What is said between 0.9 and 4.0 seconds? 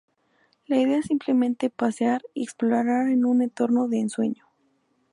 es simplemente pasear y explorar en un entorno de